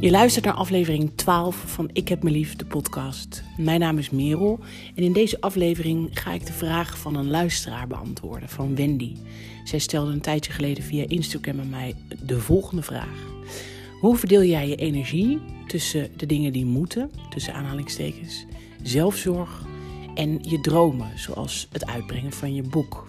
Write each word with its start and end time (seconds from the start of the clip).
Je 0.00 0.10
luistert 0.10 0.44
naar 0.44 0.54
aflevering 0.54 1.10
12 1.14 1.56
van 1.56 1.90
Ik 1.92 2.08
heb 2.08 2.22
me 2.22 2.30
lief, 2.30 2.56
de 2.56 2.64
podcast. 2.64 3.42
Mijn 3.56 3.80
naam 3.80 3.98
is 3.98 4.10
Merel 4.10 4.58
en 4.94 5.02
in 5.02 5.12
deze 5.12 5.40
aflevering 5.40 6.08
ga 6.12 6.32
ik 6.32 6.46
de 6.46 6.52
vraag 6.52 6.98
van 6.98 7.16
een 7.16 7.30
luisteraar 7.30 7.86
beantwoorden, 7.86 8.48
van 8.48 8.74
Wendy. 8.74 9.16
Zij 9.64 9.78
stelde 9.78 10.12
een 10.12 10.20
tijdje 10.20 10.52
geleden 10.52 10.84
via 10.84 11.04
Instagram 11.08 11.60
aan 11.60 11.68
mij 11.68 11.94
de 12.22 12.40
volgende 12.40 12.82
vraag. 12.82 13.26
Hoe 14.00 14.16
verdeel 14.16 14.42
jij 14.42 14.68
je 14.68 14.76
energie 14.76 15.40
tussen 15.66 16.10
de 16.16 16.26
dingen 16.26 16.52
die 16.52 16.66
moeten, 16.66 17.10
tussen 17.30 17.54
aanhalingstekens, 17.54 18.44
zelfzorg 18.82 19.64
en 20.14 20.38
je 20.42 20.60
dromen, 20.60 21.18
zoals 21.18 21.68
het 21.72 21.86
uitbrengen 21.86 22.32
van 22.32 22.54
je 22.54 22.62
boek? 22.62 23.06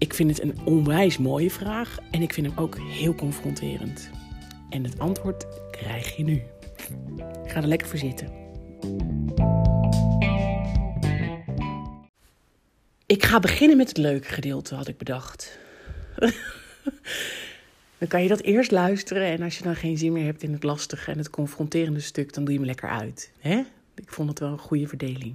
Ik 0.00 0.14
vind 0.14 0.30
het 0.30 0.42
een 0.42 0.58
onwijs 0.64 1.18
mooie 1.18 1.50
vraag 1.50 1.98
en 2.10 2.22
ik 2.22 2.32
vind 2.32 2.46
hem 2.46 2.58
ook 2.58 2.78
heel 2.78 3.14
confronterend. 3.14 4.10
En 4.70 4.84
het 4.84 4.98
antwoord 4.98 5.46
krijg 5.70 6.16
je 6.16 6.24
nu. 6.24 6.42
Ga 7.46 7.60
er 7.60 7.66
lekker 7.66 7.88
voor 7.88 7.98
zitten. 7.98 8.32
Ik 13.06 13.24
ga 13.24 13.40
beginnen 13.40 13.76
met 13.76 13.88
het 13.88 13.96
leuke 13.96 14.28
gedeelte, 14.28 14.74
had 14.74 14.88
ik 14.88 14.98
bedacht. 14.98 15.58
dan 17.98 18.08
kan 18.08 18.22
je 18.22 18.28
dat 18.28 18.40
eerst 18.40 18.70
luisteren 18.70 19.26
en 19.26 19.42
als 19.42 19.58
je 19.58 19.64
dan 19.64 19.76
geen 19.76 19.98
zin 19.98 20.12
meer 20.12 20.24
hebt 20.24 20.42
in 20.42 20.52
het 20.52 20.62
lastige 20.62 21.10
en 21.10 21.18
het 21.18 21.30
confronterende 21.30 22.00
stuk, 22.00 22.32
dan 22.32 22.44
doe 22.44 22.52
je 22.52 22.58
hem 22.58 22.68
lekker 22.68 22.88
uit. 22.88 23.32
Hè? 23.38 23.62
Ik 23.94 24.12
vond 24.12 24.28
het 24.28 24.38
wel 24.38 24.52
een 24.52 24.58
goede 24.58 24.86
verdeling. 24.86 25.34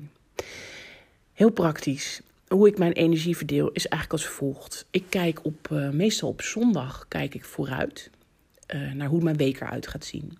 Heel 1.33 1.51
praktisch. 1.51 2.21
Hoe 2.47 2.67
ik 2.67 2.77
mijn 2.77 2.91
energie 2.91 3.37
verdeel 3.37 3.71
is 3.71 3.87
eigenlijk 3.87 4.23
als 4.23 4.33
volgt. 4.33 4.85
Ik 4.91 5.03
kijk 5.09 5.45
op, 5.45 5.69
uh, 5.71 5.89
meestal 5.89 6.29
op 6.29 6.41
zondag 6.41 7.05
kijk 7.07 7.35
ik 7.35 7.45
vooruit 7.45 8.09
uh, 8.75 8.91
naar 8.91 9.07
hoe 9.07 9.23
mijn 9.23 9.37
week 9.37 9.61
eruit 9.61 9.87
gaat 9.87 10.05
zien. 10.05 10.37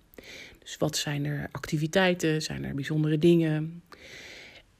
Dus 0.58 0.76
wat 0.76 0.96
zijn 0.96 1.24
er 1.24 1.48
activiteiten, 1.52 2.42
zijn 2.42 2.64
er 2.64 2.74
bijzondere 2.74 3.18
dingen. 3.18 3.82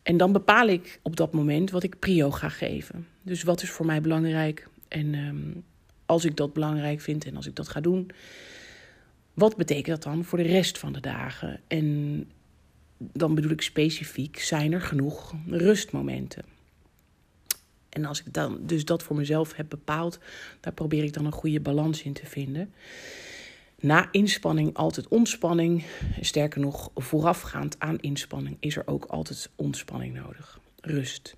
En 0.02 0.16
dan 0.16 0.32
bepaal 0.32 0.66
ik 0.66 1.00
op 1.02 1.16
dat 1.16 1.32
moment 1.32 1.70
wat 1.70 1.82
ik 1.82 1.98
prio 1.98 2.30
ga 2.30 2.48
geven. 2.48 3.06
Dus 3.22 3.42
wat 3.42 3.62
is 3.62 3.70
voor 3.70 3.86
mij 3.86 4.00
belangrijk 4.00 4.68
en 4.88 5.14
um, 5.14 5.64
als 6.06 6.24
ik 6.24 6.36
dat 6.36 6.52
belangrijk 6.52 7.00
vind 7.00 7.24
en 7.24 7.36
als 7.36 7.46
ik 7.46 7.56
dat 7.56 7.68
ga 7.68 7.80
doen, 7.80 8.10
wat 9.34 9.56
betekent 9.56 9.86
dat 9.86 10.02
dan 10.02 10.24
voor 10.24 10.38
de 10.38 10.44
rest 10.44 10.78
van 10.78 10.92
de 10.92 11.00
dagen? 11.00 11.60
En 11.66 12.24
dan 12.98 13.34
bedoel 13.34 13.50
ik 13.50 13.62
specifiek, 13.62 14.38
zijn 14.38 14.72
er 14.72 14.80
genoeg 14.80 15.34
rustmomenten? 15.46 16.55
En 17.96 18.04
als 18.04 18.20
ik 18.20 18.32
dan 18.32 18.58
dus 18.62 18.84
dat 18.84 19.02
voor 19.02 19.16
mezelf 19.16 19.54
heb 19.54 19.68
bepaald, 19.68 20.18
daar 20.60 20.72
probeer 20.72 21.04
ik 21.04 21.12
dan 21.12 21.26
een 21.26 21.32
goede 21.32 21.60
balans 21.60 22.02
in 22.02 22.12
te 22.12 22.26
vinden. 22.26 22.74
Na 23.80 24.08
inspanning 24.10 24.74
altijd 24.74 25.08
ontspanning. 25.08 25.84
Sterker 26.20 26.60
nog, 26.60 26.90
voorafgaand 26.94 27.78
aan 27.78 27.98
inspanning 27.98 28.56
is 28.60 28.76
er 28.76 28.86
ook 28.86 29.04
altijd 29.04 29.50
ontspanning 29.54 30.14
nodig. 30.14 30.60
Rust. 30.80 31.36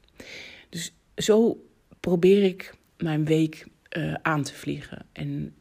Dus 0.69 0.93
zo 1.17 1.65
probeer 2.01 2.43
ik 2.43 2.75
mijn 2.97 3.25
week 3.25 3.67
uh, 3.97 4.15
aan 4.23 4.43
te 4.43 4.55
vliegen. 4.55 5.07
En 5.13 5.55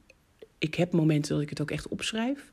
ik 0.58 0.76
heb 0.76 0.92
momenten 0.92 1.34
dat 1.34 1.42
ik 1.42 1.50
het 1.50 1.62
ook 1.62 1.72
echt 1.72 1.88
opschrijf. 1.88 2.52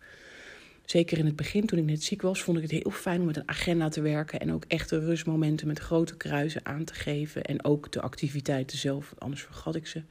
Zeker 0.85 1.19
in 1.19 1.27
het 1.27 1.37
begin, 1.37 1.67
toen 1.67 1.79
ik 1.79 1.85
net 1.85 2.03
ziek 2.03 2.23
was, 2.23 2.43
vond 2.43 2.57
ik 2.57 2.63
het 2.63 2.73
heel 2.73 2.91
fijn 2.91 3.21
om 3.21 3.27
met 3.27 3.37
een 3.37 3.49
agenda 3.49 3.89
te 3.89 4.01
werken. 4.01 4.41
En 4.41 4.53
ook 4.53 4.65
echte 4.69 4.99
rustmomenten 4.99 5.67
met 5.67 5.79
grote 5.79 6.17
kruisen 6.17 6.67
aan 6.67 6.85
te 6.85 6.95
geven. 6.95 7.45
En 7.45 7.65
ook 7.65 7.93
de 7.93 8.01
activiteiten 8.01 8.79
zelf, 8.79 9.15
anders 9.19 9.43
vergat 9.43 9.75
ik 9.75 9.87
ze. 9.87 10.03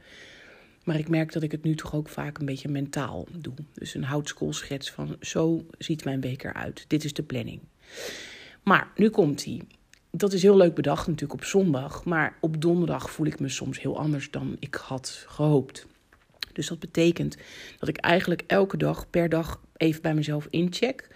Maar 0.84 0.98
ik 0.98 1.08
merk 1.08 1.32
dat 1.32 1.42
ik 1.42 1.52
het 1.52 1.62
nu 1.62 1.74
toch 1.74 1.94
ook 1.94 2.08
vaak 2.08 2.38
een 2.38 2.46
beetje 2.46 2.68
mentaal 2.68 3.26
doe. 3.38 3.54
Dus 3.74 3.94
een 3.94 4.04
houtskoolschets 4.04 4.90
van 4.90 5.16
zo 5.20 5.66
ziet 5.78 6.04
mijn 6.04 6.20
week 6.20 6.44
eruit. 6.44 6.84
Dit 6.88 7.04
is 7.04 7.12
de 7.12 7.22
planning. 7.22 7.60
Maar 8.62 8.92
nu 8.96 9.10
komt 9.10 9.44
hij. 9.44 9.60
Dat 10.10 10.32
is 10.32 10.42
heel 10.42 10.56
leuk 10.56 10.74
bedacht 10.74 11.06
natuurlijk 11.06 11.40
op 11.40 11.44
zondag. 11.44 12.04
Maar 12.04 12.36
op 12.40 12.60
donderdag 12.60 13.10
voel 13.10 13.26
ik 13.26 13.40
me 13.40 13.48
soms 13.48 13.80
heel 13.80 13.98
anders 13.98 14.30
dan 14.30 14.56
ik 14.58 14.74
had 14.74 15.24
gehoopt. 15.28 15.86
Dus 16.54 16.68
dat 16.68 16.78
betekent 16.78 17.36
dat 17.78 17.88
ik 17.88 17.96
eigenlijk 17.96 18.42
elke 18.46 18.76
dag 18.76 19.10
per 19.10 19.28
dag 19.28 19.60
even 19.76 20.02
bij 20.02 20.14
mezelf 20.14 20.46
incheck. 20.50 21.08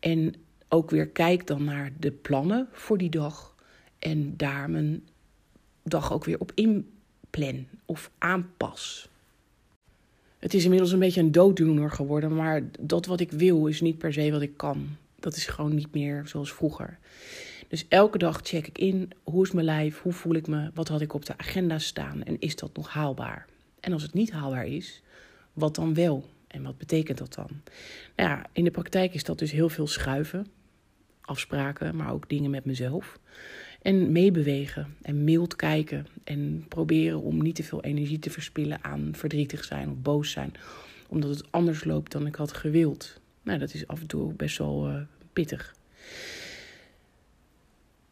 En 0.00 0.34
ook 0.68 0.90
weer 0.90 1.08
kijk 1.08 1.46
dan 1.46 1.64
naar 1.64 1.92
de 1.98 2.10
plannen 2.10 2.68
voor 2.72 2.98
die 2.98 3.10
dag. 3.10 3.54
En 3.98 4.36
daar 4.36 4.70
mijn 4.70 5.08
dag 5.82 6.12
ook 6.12 6.24
weer 6.24 6.40
op 6.40 6.52
inplan 6.54 7.66
of 7.84 8.10
aanpas. 8.18 9.08
Het 10.38 10.54
is 10.54 10.64
inmiddels 10.64 10.92
een 10.92 10.98
beetje 10.98 11.20
een 11.20 11.32
dooddoener 11.32 11.90
geworden, 11.90 12.34
maar 12.34 12.62
dat 12.80 13.06
wat 13.06 13.20
ik 13.20 13.30
wil 13.30 13.66
is 13.66 13.80
niet 13.80 13.98
per 13.98 14.12
se 14.12 14.30
wat 14.30 14.42
ik 14.42 14.56
kan. 14.56 14.96
Dat 15.20 15.36
is 15.36 15.46
gewoon 15.46 15.74
niet 15.74 15.94
meer 15.94 16.22
zoals 16.26 16.52
vroeger. 16.52 16.98
Dus 17.68 17.86
elke 17.88 18.18
dag 18.18 18.40
check 18.42 18.66
ik 18.66 18.78
in, 18.78 19.10
hoe 19.22 19.44
is 19.44 19.52
mijn 19.52 19.66
lijf, 19.66 20.00
hoe 20.00 20.12
voel 20.12 20.34
ik 20.34 20.46
me, 20.46 20.70
wat 20.74 20.88
had 20.88 21.00
ik 21.00 21.14
op 21.14 21.24
de 21.24 21.38
agenda 21.38 21.78
staan 21.78 22.22
en 22.22 22.36
is 22.38 22.56
dat 22.56 22.76
nog 22.76 22.88
haalbaar? 22.88 23.46
En 23.82 23.92
als 23.92 24.02
het 24.02 24.14
niet 24.14 24.30
haalbaar 24.30 24.66
is, 24.66 25.02
wat 25.52 25.74
dan 25.74 25.94
wel? 25.94 26.28
En 26.46 26.62
wat 26.62 26.78
betekent 26.78 27.18
dat 27.18 27.34
dan? 27.34 27.48
Nou 28.16 28.28
ja, 28.30 28.46
in 28.52 28.64
de 28.64 28.70
praktijk 28.70 29.14
is 29.14 29.24
dat 29.24 29.38
dus 29.38 29.50
heel 29.50 29.68
veel 29.68 29.86
schuiven, 29.86 30.46
afspraken, 31.20 31.96
maar 31.96 32.12
ook 32.12 32.28
dingen 32.28 32.50
met 32.50 32.64
mezelf. 32.64 33.18
En 33.82 34.12
meebewegen 34.12 34.96
en 35.02 35.24
mild 35.24 35.56
kijken 35.56 36.06
en 36.24 36.64
proberen 36.68 37.20
om 37.20 37.42
niet 37.42 37.54
te 37.54 37.62
veel 37.62 37.82
energie 37.82 38.18
te 38.18 38.30
verspillen 38.30 38.84
aan 38.84 39.10
verdrietig 39.14 39.64
zijn 39.64 39.90
of 39.90 39.96
boos 39.96 40.30
zijn, 40.30 40.54
omdat 41.08 41.30
het 41.30 41.52
anders 41.52 41.84
loopt 41.84 42.12
dan 42.12 42.26
ik 42.26 42.34
had 42.34 42.52
gewild. 42.52 43.20
Nou, 43.42 43.58
dat 43.58 43.74
is 43.74 43.86
af 43.86 44.00
en 44.00 44.06
toe 44.06 44.32
best 44.32 44.58
wel 44.58 44.88
uh, 44.88 45.00
pittig. 45.32 45.74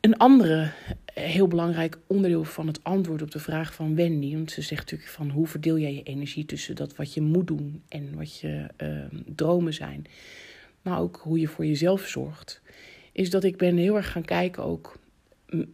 Een 0.00 0.16
andere 0.16 0.72
heel 1.15 1.48
belangrijk 1.48 1.98
onderdeel 2.06 2.44
van 2.44 2.66
het 2.66 2.84
antwoord 2.84 3.22
op 3.22 3.31
de 3.31 3.38
vraag 3.38 3.75
van 3.75 3.94
Wendy, 3.94 4.34
want 4.34 4.50
ze 4.50 4.62
zegt 4.62 4.81
natuurlijk 4.81 5.10
van 5.10 5.31
hoe 5.31 5.47
verdeel 5.47 5.78
jij 5.78 5.94
je 5.94 6.03
energie 6.03 6.44
tussen 6.44 6.76
dat 6.76 6.97
wat 6.97 7.15
je 7.15 7.21
moet 7.21 7.47
doen 7.47 7.82
en 7.88 8.15
wat 8.16 8.38
je 8.38 8.66
uh, 8.82 9.21
dromen 9.34 9.75
zijn, 9.75 10.06
maar 10.82 11.00
ook 11.00 11.21
hoe 11.22 11.41
je 11.41 11.48
voor 11.48 11.66
jezelf 11.66 12.06
zorgt, 12.06 12.62
is 13.12 13.31
dat 13.31 13.44
ik 13.44 13.56
ben 13.56 13.76
heel 13.76 13.97
erg 13.97 14.12
gaan 14.12 14.25
kijken 14.25 14.62
ook 14.62 14.98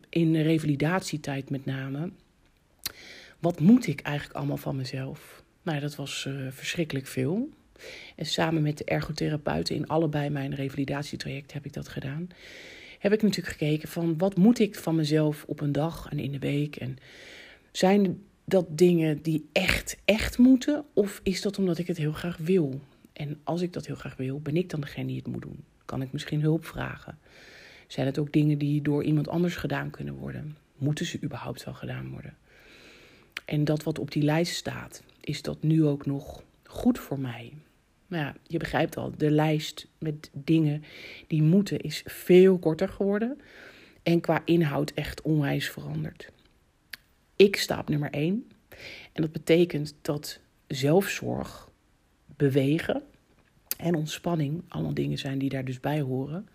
in 0.08 0.32
de 0.32 0.42
revalidatietijd 0.42 1.50
met 1.50 1.64
name. 1.64 2.10
Wat 3.38 3.60
moet 3.60 3.86
ik 3.86 4.00
eigenlijk 4.00 4.38
allemaal 4.38 4.56
van 4.56 4.76
mezelf? 4.76 5.42
Nou, 5.62 5.80
dat 5.80 5.96
was 5.96 6.24
uh, 6.28 6.46
verschrikkelijk 6.50 7.06
veel. 7.06 7.48
En 8.16 8.26
samen 8.26 8.62
met 8.62 8.78
de 8.78 8.84
ergotherapeuten 8.84 9.74
in 9.74 9.86
allebei 9.86 10.30
mijn 10.30 10.54
revalidatietraject 10.54 11.52
heb 11.52 11.64
ik 11.64 11.72
dat 11.72 11.88
gedaan. 11.88 12.28
Heb 12.98 13.12
ik 13.12 13.22
natuurlijk 13.22 13.56
gekeken 13.56 13.88
van 13.88 14.18
wat 14.18 14.36
moet 14.36 14.58
ik 14.58 14.74
van 14.74 14.94
mezelf 14.94 15.44
op 15.46 15.60
een 15.60 15.72
dag 15.72 16.08
en 16.10 16.18
in 16.18 16.32
de 16.32 16.38
week? 16.38 16.76
En 16.76 16.96
zijn 17.72 18.22
dat 18.44 18.78
dingen 18.78 19.22
die 19.22 19.48
echt, 19.52 19.96
echt 20.04 20.38
moeten? 20.38 20.84
Of 20.92 21.20
is 21.22 21.42
dat 21.42 21.58
omdat 21.58 21.78
ik 21.78 21.86
het 21.86 21.96
heel 21.96 22.12
graag 22.12 22.36
wil? 22.36 22.80
En 23.12 23.40
als 23.44 23.60
ik 23.60 23.72
dat 23.72 23.86
heel 23.86 23.94
graag 23.94 24.16
wil, 24.16 24.40
ben 24.40 24.56
ik 24.56 24.70
dan 24.70 24.80
degene 24.80 25.06
die 25.06 25.16
het 25.16 25.26
moet 25.26 25.42
doen? 25.42 25.64
Kan 25.84 26.02
ik 26.02 26.12
misschien 26.12 26.40
hulp 26.40 26.64
vragen? 26.64 27.18
Zijn 27.86 28.06
het 28.06 28.18
ook 28.18 28.32
dingen 28.32 28.58
die 28.58 28.82
door 28.82 29.04
iemand 29.04 29.28
anders 29.28 29.56
gedaan 29.56 29.90
kunnen 29.90 30.14
worden? 30.14 30.56
Moeten 30.76 31.06
ze 31.06 31.22
überhaupt 31.22 31.64
wel 31.64 31.74
gedaan 31.74 32.10
worden? 32.10 32.36
En 33.44 33.64
dat 33.64 33.82
wat 33.82 33.98
op 33.98 34.10
die 34.10 34.22
lijst 34.22 34.54
staat, 34.54 35.02
is 35.20 35.42
dat 35.42 35.62
nu 35.62 35.84
ook 35.84 36.06
nog 36.06 36.42
goed 36.62 36.98
voor 36.98 37.18
mij? 37.18 37.52
Nou 38.06 38.24
ja, 38.24 38.34
je 38.42 38.58
begrijpt 38.58 38.96
al, 38.96 39.12
de 39.16 39.30
lijst 39.30 39.86
met 39.98 40.30
dingen 40.32 40.84
die 41.26 41.42
moeten 41.42 41.80
is 41.80 42.02
veel 42.04 42.58
korter 42.58 42.88
geworden. 42.88 43.40
En 44.02 44.20
qua 44.20 44.42
inhoud 44.44 44.90
echt 44.90 45.22
onwijs 45.22 45.70
veranderd. 45.70 46.32
Ik 47.36 47.56
sta 47.56 47.78
op 47.78 47.88
nummer 47.88 48.10
1. 48.10 48.50
En 49.12 49.22
dat 49.22 49.32
betekent 49.32 49.94
dat 50.02 50.40
zelfzorg, 50.66 51.70
bewegen 52.36 53.02
en 53.76 53.94
ontspanning 53.94 54.62
allemaal 54.68 54.94
dingen 54.94 55.18
zijn 55.18 55.38
die 55.38 55.48
daar 55.48 55.64
dus 55.64 55.80
bij 55.80 56.00
horen 56.00 56.48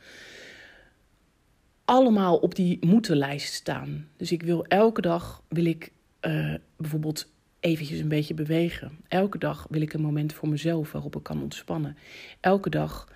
allemaal 1.92 2.38
op 2.38 2.56
die 2.56 2.78
moeten-lijst 2.86 3.54
staan. 3.54 4.08
Dus 4.18 4.32
ik 4.32 4.44
wil 4.44 4.66
elke 4.66 5.02
dag 5.02 5.44
wil 5.48 5.66
ik 5.66 5.92
uh, 6.22 6.56
bijvoorbeeld 6.78 7.30
eventjes 7.62 8.00
een 8.00 8.08
beetje 8.08 8.34
bewegen. 8.34 8.98
Elke 9.08 9.38
dag 9.38 9.68
wil 9.70 9.82
ik 9.82 9.94
een 9.94 10.02
moment 10.02 10.34
voor 10.34 10.50
mezelf 10.50 10.92
waarop 10.92 11.16
ik 11.16 11.24
kan 11.24 11.42
ontspannen. 11.42 11.98
Elke 12.40 12.70
dag 12.70 13.08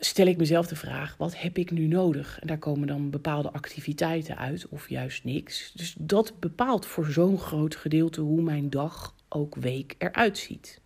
stel 0.00 0.26
ik 0.26 0.36
mezelf 0.36 0.66
de 0.66 0.76
vraag: 0.76 1.16
wat 1.16 1.40
heb 1.40 1.58
ik 1.58 1.70
nu 1.70 1.86
nodig? 1.86 2.38
En 2.40 2.46
daar 2.46 2.58
komen 2.58 2.86
dan 2.86 3.10
bepaalde 3.10 3.50
activiteiten 3.50 4.36
uit 4.36 4.68
of 4.68 4.88
juist 4.88 5.24
niks. 5.24 5.72
Dus 5.74 5.94
dat 5.98 6.32
bepaalt 6.40 6.86
voor 6.86 7.06
zo'n 7.06 7.38
groot 7.38 7.76
gedeelte 7.76 8.20
hoe 8.20 8.42
mijn 8.42 8.70
dag 8.70 9.14
ook 9.28 9.54
week 9.54 9.94
eruit 9.98 10.38
ziet. 10.38 10.80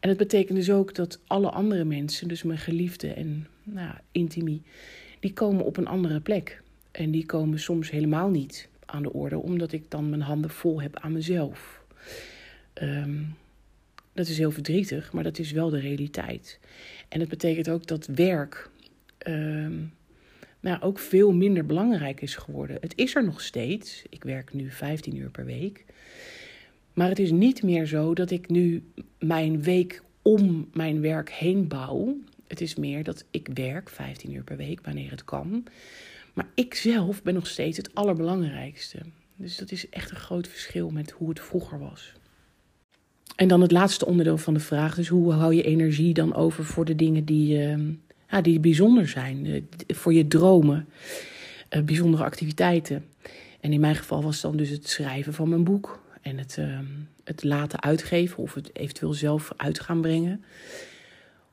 En 0.00 0.08
het 0.08 0.18
betekent 0.18 0.58
dus 0.58 0.70
ook 0.70 0.94
dat 0.94 1.20
alle 1.26 1.50
andere 1.50 1.84
mensen, 1.84 2.28
dus 2.28 2.42
mijn 2.42 2.58
geliefde 2.58 3.12
en 3.12 3.46
nou, 3.62 3.94
intimie, 4.12 4.62
die 5.20 5.32
komen 5.32 5.64
op 5.64 5.76
een 5.76 5.86
andere 5.86 6.20
plek. 6.20 6.62
En 6.90 7.10
die 7.10 7.26
komen 7.26 7.58
soms 7.58 7.90
helemaal 7.90 8.30
niet 8.30 8.68
aan 8.86 9.02
de 9.02 9.12
orde, 9.12 9.38
omdat 9.38 9.72
ik 9.72 9.90
dan 9.90 10.08
mijn 10.08 10.22
handen 10.22 10.50
vol 10.50 10.80
heb 10.80 10.98
aan 10.98 11.12
mezelf. 11.12 11.84
Um, 12.82 13.36
Dat 14.12 14.28
is 14.28 14.38
heel 14.38 14.50
verdrietig, 14.50 15.12
maar 15.12 15.22
dat 15.24 15.38
is 15.38 15.50
wel 15.50 15.70
de 15.70 15.78
realiteit. 15.78 16.58
En 17.08 17.20
het 17.20 17.28
betekent 17.28 17.68
ook 17.70 17.86
dat 17.86 18.06
werk 18.06 18.70
ehm, 19.18 19.72
nou, 20.60 20.80
ook 20.80 20.98
veel 20.98 21.32
minder 21.32 21.66
belangrijk 21.66 22.20
is 22.20 22.34
geworden. 22.34 22.76
Het 22.80 22.92
is 22.96 23.14
er 23.14 23.24
nog 23.24 23.40
steeds. 23.40 24.02
Ik 24.08 24.24
werk 24.24 24.52
nu 24.52 24.70
15 24.70 25.16
uur 25.16 25.30
per 25.30 25.44
week. 25.44 25.84
Maar 26.92 27.08
het 27.08 27.18
is 27.18 27.30
niet 27.30 27.62
meer 27.62 27.86
zo 27.86 28.14
dat 28.14 28.30
ik 28.30 28.48
nu 28.48 28.82
mijn 29.18 29.62
week 29.62 30.02
om 30.22 30.68
mijn 30.72 31.00
werk 31.00 31.30
heen 31.30 31.68
bouw. 31.68 32.16
Het 32.46 32.60
is 32.60 32.74
meer 32.74 33.04
dat 33.04 33.24
ik 33.30 33.48
werk 33.54 33.88
15 33.88 34.32
uur 34.32 34.44
per 34.44 34.56
week 34.56 34.80
wanneer 34.84 35.10
het 35.10 35.24
kan. 35.24 35.64
Maar 36.34 36.48
ik 36.54 36.74
zelf 36.74 37.22
ben 37.22 37.34
nog 37.34 37.46
steeds 37.46 37.76
het 37.76 37.94
allerbelangrijkste. 37.94 38.98
Dus 39.36 39.56
dat 39.56 39.70
is 39.70 39.88
echt 39.88 40.10
een 40.10 40.16
groot 40.16 40.48
verschil 40.48 40.90
met 40.90 41.10
hoe 41.10 41.28
het 41.28 41.40
vroeger 41.40 41.78
was. 41.78 42.12
En 43.36 43.48
dan 43.48 43.60
het 43.60 43.70
laatste 43.70 44.06
onderdeel 44.06 44.38
van 44.38 44.54
de 44.54 44.60
vraag. 44.60 44.94
Dus 44.94 45.08
hoe 45.08 45.32
hou 45.32 45.54
je 45.54 45.62
energie 45.62 46.14
dan 46.14 46.34
over 46.34 46.64
voor 46.64 46.84
de 46.84 46.96
dingen 46.96 47.24
die, 47.24 47.58
uh, 47.58 47.78
ja, 48.30 48.40
die 48.40 48.60
bijzonder 48.60 49.08
zijn? 49.08 49.68
voor 49.86 50.12
je 50.12 50.28
dromen, 50.28 50.88
uh, 51.70 51.82
bijzondere 51.82 52.24
activiteiten. 52.24 53.04
En 53.60 53.72
in 53.72 53.80
mijn 53.80 53.96
geval 53.96 54.22
was 54.22 54.40
dan 54.40 54.56
dus 54.56 54.68
het 54.68 54.88
schrijven 54.88 55.34
van 55.34 55.48
mijn 55.48 55.64
boek. 55.64 56.02
En 56.20 56.38
het, 56.38 56.56
uh, 56.58 56.78
het 57.24 57.44
laten 57.44 57.82
uitgeven 57.82 58.38
of 58.38 58.54
het 58.54 58.76
eventueel 58.76 59.12
zelf 59.12 59.52
uit 59.56 59.80
gaan 59.80 60.00
brengen. 60.00 60.44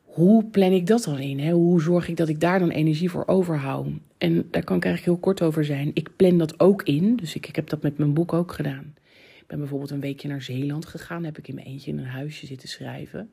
Hoe 0.04 0.46
plan 0.46 0.72
ik 0.72 0.88
dat 0.88 1.04
dan 1.04 1.20
in? 1.20 1.40
Hè? 1.40 1.52
Hoe 1.52 1.82
zorg 1.82 2.08
ik 2.08 2.18
dat 2.18 2.30
ik 2.30 2.40
daar 2.40 2.60
dan 2.60 2.70
energie 2.70 3.10
voor 3.10 3.28
overhoud? 3.28 3.88
En 4.22 4.48
daar 4.52 4.64
kan 4.64 4.78
ik 4.78 4.86
eigenlijk 4.86 5.04
heel 5.04 5.18
kort 5.18 5.42
over 5.42 5.66
zijn. 5.66 5.92
Ik 5.94 6.16
plan 6.16 6.38
dat 6.38 6.60
ook 6.60 6.84
in. 6.84 7.16
Dus 7.16 7.36
ik, 7.36 7.48
ik 7.48 7.56
heb 7.56 7.70
dat 7.70 7.82
met 7.82 7.98
mijn 7.98 8.14
boek 8.14 8.34
ook 8.34 8.52
gedaan. 8.52 8.94
Ik 9.40 9.44
ben 9.48 9.60
bijvoorbeeld 9.60 9.92
een 9.92 10.00
weekje 10.00 10.28
naar 10.28 10.42
Zeeland 10.42 10.86
gegaan. 10.86 11.24
Heb 11.24 11.38
ik 11.38 11.48
in 11.48 11.56
mijn 11.56 11.68
eentje 11.68 11.92
in 11.92 11.98
een 11.98 12.06
huisje 12.06 12.46
zitten 12.46 12.70
schrijven. 12.70 13.32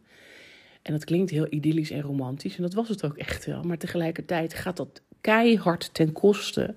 En 0.82 0.92
dat 0.92 1.04
klinkt 1.04 1.30
heel 1.30 1.46
idyllisch 1.50 1.90
en 1.90 2.00
romantisch. 2.00 2.56
En 2.56 2.62
dat 2.62 2.74
was 2.74 2.88
het 2.88 3.04
ook 3.04 3.16
echt 3.16 3.46
wel. 3.46 3.62
Maar 3.62 3.78
tegelijkertijd 3.78 4.54
gaat 4.54 4.76
dat 4.76 5.02
keihard 5.20 5.94
ten 5.94 6.12
koste 6.12 6.74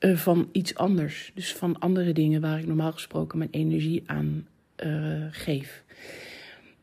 uh, 0.00 0.16
van 0.16 0.48
iets 0.52 0.74
anders. 0.74 1.30
Dus 1.34 1.54
van 1.54 1.78
andere 1.78 2.12
dingen 2.12 2.40
waar 2.40 2.58
ik 2.58 2.66
normaal 2.66 2.92
gesproken 2.92 3.38
mijn 3.38 3.50
energie 3.50 4.02
aan 4.06 4.46
uh, 4.84 5.26
geef. 5.30 5.84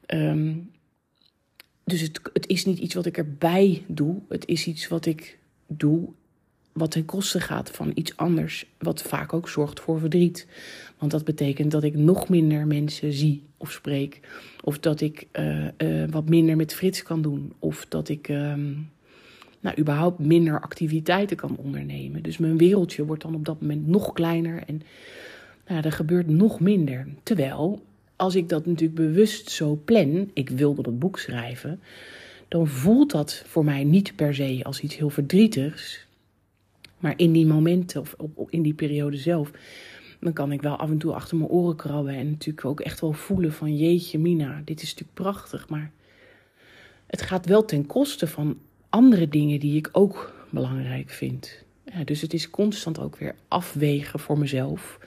Um, 0.07 0.71
dus 1.83 2.01
het, 2.01 2.19
het 2.33 2.47
is 2.47 2.65
niet 2.65 2.79
iets 2.79 2.93
wat 2.93 3.05
ik 3.05 3.17
erbij 3.17 3.83
doe. 3.87 4.21
Het 4.29 4.47
is 4.47 4.67
iets 4.67 4.87
wat 4.87 5.05
ik 5.05 5.37
doe 5.67 6.09
wat 6.73 6.91
ten 6.91 7.05
koste 7.05 7.39
gaat 7.39 7.71
van 7.71 7.91
iets 7.93 8.17
anders, 8.17 8.65
wat 8.77 9.01
vaak 9.01 9.33
ook 9.33 9.49
zorgt 9.49 9.79
voor 9.79 9.99
verdriet. 9.99 10.47
Want 10.97 11.11
dat 11.11 11.23
betekent 11.23 11.71
dat 11.71 11.83
ik 11.83 11.95
nog 11.95 12.29
minder 12.29 12.67
mensen 12.67 13.13
zie 13.13 13.43
of 13.57 13.71
spreek, 13.71 14.19
of 14.63 14.79
dat 14.79 15.01
ik 15.01 15.27
uh, 15.33 15.67
uh, 15.77 16.09
wat 16.09 16.29
minder 16.29 16.55
met 16.55 16.73
Frits 16.73 17.03
kan 17.03 17.21
doen, 17.21 17.53
of 17.59 17.85
dat 17.89 18.09
ik 18.09 18.27
uh, 18.27 18.53
nou, 19.59 19.77
überhaupt 19.79 20.19
minder 20.19 20.61
activiteiten 20.61 21.37
kan 21.37 21.55
ondernemen. 21.57 22.23
Dus 22.23 22.37
mijn 22.37 22.57
wereldje 22.57 23.05
wordt 23.05 23.21
dan 23.21 23.35
op 23.35 23.45
dat 23.45 23.61
moment 23.61 23.87
nog 23.87 24.13
kleiner 24.13 24.63
en 24.67 24.81
nou, 25.67 25.81
er 25.81 25.91
gebeurt 25.91 26.27
nog 26.27 26.59
minder. 26.59 27.07
Terwijl, 27.23 27.83
als 28.15 28.35
ik 28.35 28.49
dat 28.49 28.65
natuurlijk 28.65 28.99
bewust 28.99 29.49
zo 29.49 29.81
plan, 29.85 30.29
ik 30.33 30.49
wilde 30.49 30.81
dat 30.81 30.99
boek 30.99 31.19
schrijven, 31.19 31.79
dan 32.47 32.67
voelt 32.67 33.11
dat 33.11 33.43
voor 33.47 33.65
mij 33.65 33.83
niet 33.83 34.15
per 34.15 34.35
se 34.35 34.59
als 34.63 34.79
iets 34.79 34.97
heel 34.97 35.09
verdrietigs. 35.09 36.05
Maar 37.03 37.13
in 37.15 37.31
die 37.31 37.45
momenten, 37.45 38.01
of 38.01 38.15
in 38.49 38.61
die 38.61 38.73
periode 38.73 39.17
zelf, 39.17 39.51
dan 40.19 40.33
kan 40.33 40.51
ik 40.51 40.61
wel 40.61 40.75
af 40.75 40.89
en 40.89 40.97
toe 40.97 41.13
achter 41.13 41.37
mijn 41.37 41.49
oren 41.49 41.75
krabben. 41.75 42.13
En 42.13 42.29
natuurlijk 42.29 42.65
ook 42.65 42.79
echt 42.79 43.01
wel 43.01 43.13
voelen 43.13 43.53
van 43.53 43.77
jeetje 43.77 44.19
mina, 44.19 44.61
dit 44.65 44.81
is 44.81 44.89
natuurlijk 44.89 45.13
prachtig. 45.13 45.69
Maar 45.69 45.91
het 47.07 47.21
gaat 47.21 47.45
wel 47.45 47.65
ten 47.65 47.85
koste 47.85 48.27
van 48.27 48.57
andere 48.89 49.27
dingen 49.27 49.59
die 49.59 49.77
ik 49.77 49.89
ook 49.91 50.33
belangrijk 50.49 51.09
vind. 51.09 51.63
Ja, 51.93 52.03
dus 52.03 52.21
het 52.21 52.33
is 52.33 52.49
constant 52.49 52.99
ook 52.99 53.17
weer 53.17 53.35
afwegen 53.47 54.19
voor 54.19 54.37
mezelf. 54.37 54.99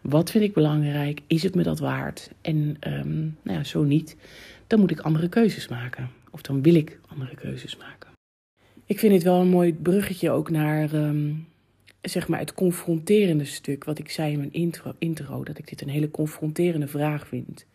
Wat 0.00 0.30
vind 0.30 0.44
ik 0.44 0.54
belangrijk? 0.54 1.20
Is 1.26 1.42
het 1.42 1.54
me 1.54 1.62
dat 1.62 1.78
waard? 1.78 2.30
En 2.40 2.76
um, 2.86 3.36
nou 3.42 3.58
ja, 3.58 3.64
zo 3.64 3.82
niet, 3.82 4.16
dan 4.66 4.80
moet 4.80 4.90
ik 4.90 5.00
andere 5.00 5.28
keuzes 5.28 5.68
maken. 5.68 6.10
Of 6.30 6.42
dan 6.42 6.62
wil 6.62 6.74
ik 6.74 7.00
andere 7.08 7.34
keuzes 7.34 7.76
maken. 7.76 8.09
Ik 8.90 8.98
vind 8.98 9.12
het 9.12 9.22
wel 9.22 9.40
een 9.40 9.48
mooi 9.48 9.74
bruggetje 9.74 10.30
ook 10.30 10.50
naar 10.50 10.92
um, 10.94 11.46
zeg 12.02 12.28
maar 12.28 12.38
het 12.38 12.54
confronterende 12.54 13.44
stuk. 13.44 13.84
Wat 13.84 13.98
ik 13.98 14.10
zei 14.10 14.32
in 14.32 14.38
mijn 14.38 14.52
intro, 14.52 14.92
intro, 14.98 15.44
dat 15.44 15.58
ik 15.58 15.68
dit 15.68 15.80
een 15.80 15.88
hele 15.88 16.10
confronterende 16.10 16.88
vraag 16.88 17.26
vind. 17.26 17.66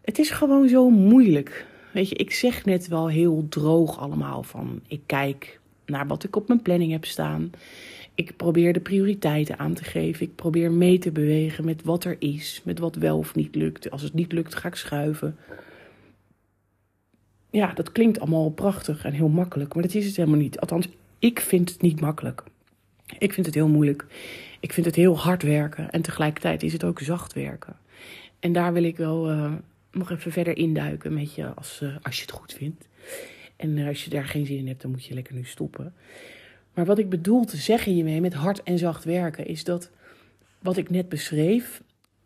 Het 0.00 0.18
is 0.18 0.30
gewoon 0.30 0.68
zo 0.68 0.90
moeilijk. 0.90 1.66
Weet 1.92 2.08
je, 2.08 2.14
ik 2.14 2.30
zeg 2.30 2.64
net 2.64 2.88
wel 2.88 3.08
heel 3.08 3.46
droog 3.48 3.98
allemaal 3.98 4.42
van 4.42 4.80
ik 4.88 5.00
kijk 5.06 5.60
naar 5.86 6.06
wat 6.06 6.24
ik 6.24 6.36
op 6.36 6.48
mijn 6.48 6.62
planning 6.62 6.92
heb 6.92 7.04
staan. 7.04 7.50
Ik 8.14 8.36
probeer 8.36 8.72
de 8.72 8.80
prioriteiten 8.80 9.58
aan 9.58 9.74
te 9.74 9.84
geven. 9.84 10.26
Ik 10.26 10.34
probeer 10.34 10.72
mee 10.72 10.98
te 10.98 11.12
bewegen 11.12 11.64
met 11.64 11.82
wat 11.82 12.04
er 12.04 12.16
is, 12.18 12.60
met 12.64 12.78
wat 12.78 12.94
wel 12.94 13.18
of 13.18 13.34
niet 13.34 13.54
lukt. 13.54 13.90
Als 13.90 14.02
het 14.02 14.14
niet 14.14 14.32
lukt, 14.32 14.54
ga 14.54 14.68
ik 14.68 14.74
schuiven 14.74 15.36
ja, 17.56 17.72
dat 17.72 17.92
klinkt 17.92 18.20
allemaal 18.20 18.50
prachtig 18.50 19.04
en 19.04 19.12
heel 19.12 19.28
makkelijk, 19.28 19.74
maar 19.74 19.82
dat 19.82 19.94
is 19.94 20.06
het 20.06 20.16
helemaal 20.16 20.38
niet. 20.38 20.60
Althans, 20.60 20.88
ik 21.18 21.40
vind 21.40 21.70
het 21.70 21.80
niet 21.80 22.00
makkelijk. 22.00 22.44
Ik 23.18 23.32
vind 23.32 23.46
het 23.46 23.54
heel 23.54 23.68
moeilijk. 23.68 24.04
Ik 24.60 24.72
vind 24.72 24.86
het 24.86 24.94
heel 24.94 25.18
hard 25.18 25.42
werken 25.42 25.90
en 25.90 26.02
tegelijkertijd 26.02 26.62
is 26.62 26.72
het 26.72 26.84
ook 26.84 27.00
zacht 27.00 27.32
werken. 27.32 27.76
En 28.40 28.52
daar 28.52 28.72
wil 28.72 28.82
ik 28.82 28.96
wel 28.96 29.30
uh, 29.30 29.52
nog 29.92 30.10
even 30.10 30.32
verder 30.32 30.56
induiken 30.56 31.14
met 31.14 31.34
je 31.34 31.46
als, 31.54 31.80
uh, 31.82 31.96
als 32.02 32.16
je 32.16 32.22
het 32.22 32.30
goed 32.30 32.52
vindt. 32.52 32.88
En 33.56 33.76
uh, 33.76 33.88
als 33.88 34.04
je 34.04 34.10
daar 34.10 34.24
geen 34.24 34.46
zin 34.46 34.58
in 34.58 34.66
hebt, 34.66 34.82
dan 34.82 34.90
moet 34.90 35.04
je 35.04 35.14
lekker 35.14 35.34
nu 35.34 35.44
stoppen. 35.44 35.94
Maar 36.74 36.84
wat 36.84 36.98
ik 36.98 37.08
bedoel 37.08 37.44
te 37.44 37.56
zeggen 37.56 37.92
hiermee 37.92 38.20
met 38.20 38.34
hard 38.34 38.62
en 38.62 38.78
zacht 38.78 39.04
werken, 39.04 39.46
is 39.46 39.64
dat 39.64 39.90
wat 40.58 40.76
ik 40.76 40.90
net 40.90 41.08
beschreef, 41.08 41.82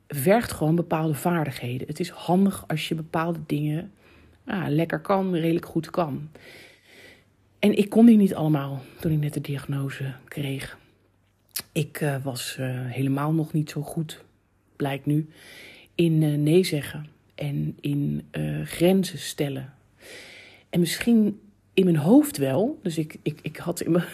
vergt 0.09 0.53
gewoon 0.53 0.75
bepaalde 0.75 1.15
vaardigheden. 1.15 1.87
Het 1.87 2.01
is 2.01 2.09
handig 2.09 2.65
als 2.67 2.89
je 2.89 2.95
bepaalde 2.95 3.39
dingen 3.47 3.93
ah, 4.45 4.69
lekker 4.69 5.01
kan, 5.01 5.35
redelijk 5.35 5.67
goed 5.67 5.91
kan. 5.91 6.29
En 7.59 7.79
ik 7.79 7.89
kon 7.89 8.07
die 8.07 8.17
niet 8.17 8.35
allemaal 8.35 8.83
toen 9.01 9.13
ik 9.13 9.19
net 9.19 9.35
de 9.35 9.41
diagnose 9.41 10.15
kreeg. 10.25 10.79
Ik 11.73 12.01
uh, 12.01 12.25
was 12.25 12.57
uh, 12.61 12.67
helemaal 12.87 13.33
nog 13.33 13.53
niet 13.53 13.71
zo 13.71 13.83
goed, 13.83 14.25
blijkt 14.77 15.07
nu, 15.07 15.29
in 15.95 16.23
uh, 16.23 16.39
nee 16.39 16.65
zeggen 16.65 17.07
en 17.35 17.77
in 17.81 18.25
grenzen 18.65 19.19
stellen. 19.19 19.73
En 20.71 20.81
misschien 20.81 21.41
in 21.75 21.85
mijn 21.85 21.97
hoofd 21.97 22.37
wel. 22.37 22.79
Dus 22.83 22.99
ik, 22.99 23.17
ik, 23.23 23.39
ik 23.43 23.57
had 23.57 23.81
in 23.81 23.91
mijn, 23.91 24.05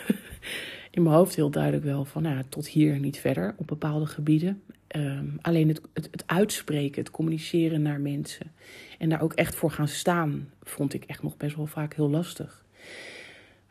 in 0.90 1.02
mijn 1.02 1.14
hoofd 1.14 1.36
heel 1.36 1.50
duidelijk 1.50 1.84
wel 1.84 2.04
van 2.04 2.22
nou, 2.22 2.42
tot 2.48 2.68
hier 2.68 2.98
niet 2.98 3.18
verder 3.18 3.54
op 3.56 3.66
bepaalde 3.66 4.06
gebieden. 4.06 4.62
Um, 4.96 5.38
alleen 5.40 5.68
het, 5.68 5.80
het, 5.92 6.22
uitspreken, 6.26 7.02
het 7.02 7.10
communiceren 7.10 7.82
naar 7.82 8.00
mensen 8.00 8.52
en 8.98 9.08
daar 9.08 9.22
ook 9.22 9.32
echt 9.32 9.54
voor 9.54 9.70
gaan 9.70 9.88
staan, 9.88 10.50
vond 10.62 10.94
ik 10.94 11.04
echt 11.04 11.22
nog 11.22 11.36
best 11.36 11.56
wel 11.56 11.66
vaak 11.66 11.94
heel 11.94 12.10
lastig. 12.10 12.64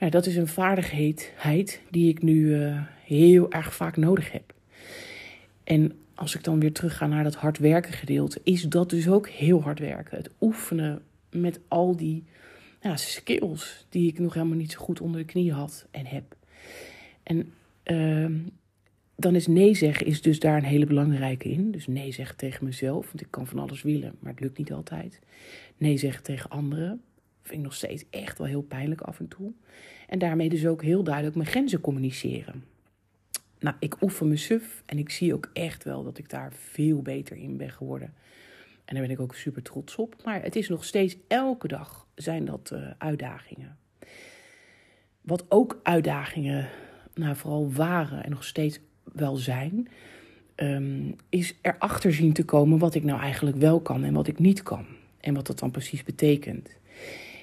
Dat 0.10 0.25
is 0.25 0.36
een 0.36 0.48
vaardigheid 0.48 1.81
die 1.89 2.10
ik 2.10 2.22
nu 2.22 2.36
uh, 2.36 2.81
heel 3.03 3.51
erg 3.51 3.75
vaak 3.75 3.98
nodig 3.98 4.31
heb. 4.31 4.53
En 5.63 5.93
als 6.15 6.36
ik 6.36 6.43
dan 6.43 6.60
weer 6.60 6.74
terug 6.74 6.98
ga 6.98 7.07
naar 7.07 7.24
dat 7.24 7.36
hard 7.36 7.57
werken 7.57 7.93
gedeelte, 7.93 8.41
is 8.43 8.62
dat 8.62 8.89
dus 8.89 9.07
ook 9.07 9.29
heel 9.29 9.62
hard 9.62 9.79
werken. 9.79 10.17
Het 10.17 10.29
oefenen 10.41 11.01
met 11.29 11.60
al 11.67 11.95
die 11.95 12.24
ja, 12.81 12.95
skills 12.98 13.86
die 13.89 14.07
ik 14.07 14.19
nog 14.19 14.34
helemaal 14.34 14.57
niet 14.57 14.72
zo 14.72 14.79
goed 14.79 15.01
onder 15.01 15.19
de 15.19 15.27
knie 15.27 15.53
had 15.53 15.88
en 15.91 16.05
heb. 16.05 16.36
En 17.24 17.53
uh, 17.86 18.39
dan 19.15 19.36
is 19.36 19.48
nee 19.48 19.74
zeggen 19.74 20.05
is 20.05 20.22
dus 20.22 20.39
daar 20.39 20.57
een 20.57 20.63
hele 20.63 20.86
belangrijke 20.86 21.50
in. 21.50 21.72
Dus 21.72 21.88
nee 21.88 22.12
zeggen 22.12 22.38
tegen 22.38 22.65
mezelf, 22.65 23.05
want 23.05 23.22
ik 23.22 23.27
kan 23.29 23.48
van 23.48 23.60
alles 23.60 23.81
willen, 23.81 24.15
maar 24.19 24.31
het 24.31 24.41
lukt 24.41 24.57
niet 24.57 24.72
altijd. 24.72 25.19
Nee 25.77 25.98
zeggen 25.98 26.24
tegen 26.24 26.50
anderen 26.50 27.01
vind 27.41 27.57
ik 27.57 27.63
nog 27.63 27.74
steeds 27.74 28.03
echt 28.10 28.38
wel 28.38 28.48
heel 28.48 28.62
pijnlijk 28.62 29.01
af 29.01 29.19
en 29.19 29.27
toe. 29.27 29.51
En 30.07 30.19
daarmee 30.19 30.50
dus 30.50 30.65
ook 30.65 30.81
heel 30.81 31.03
duidelijk 31.03 31.36
mijn 31.36 31.48
grenzen 31.48 31.81
communiceren. 31.81 32.63
Nou, 33.60 33.75
ik 33.79 34.01
oefen 34.01 34.27
me 34.27 34.38
suf 34.38 34.84
en 34.86 34.98
ik 34.98 35.10
zie 35.10 35.34
ook 35.34 35.50
echt 35.53 35.84
wel 35.84 36.03
dat 36.03 36.17
ik 36.17 36.29
daar 36.29 36.53
veel 36.53 37.01
beter 37.01 37.38
in 37.38 37.57
ben 37.57 37.72
geworden. 37.72 38.13
En 38.86 38.95
daar 38.95 39.03
ben 39.03 39.12
ik 39.12 39.19
ook 39.19 39.36
super 39.36 39.62
trots 39.62 39.95
op. 39.95 40.15
Maar 40.24 40.41
het 40.41 40.55
is 40.55 40.69
nog 40.69 40.84
steeds 40.84 41.17
elke 41.27 41.67
dag 41.67 42.07
zijn 42.15 42.45
dat 42.45 42.72
uh, 42.74 42.89
uitdagingen. 42.98 43.77
Wat 45.22 45.45
ook 45.50 45.79
uitdagingen 45.84 46.69
nou, 47.13 47.36
vooral 47.36 47.72
waren 47.72 48.24
en 48.24 48.29
nog 48.29 48.43
steeds 48.43 48.79
wel 49.13 49.35
zijn, 49.35 49.88
um, 50.55 51.15
is 51.29 51.55
erachter 51.62 52.13
zien 52.13 52.33
te 52.33 52.45
komen 52.45 52.79
wat 52.79 52.95
ik 52.95 53.03
nou 53.03 53.19
eigenlijk 53.19 53.57
wel 53.57 53.79
kan 53.79 54.03
en 54.03 54.13
wat 54.13 54.27
ik 54.27 54.39
niet 54.39 54.63
kan. 54.63 54.85
En 55.19 55.33
wat 55.33 55.47
dat 55.47 55.59
dan 55.59 55.71
precies 55.71 56.03
betekent. 56.03 56.69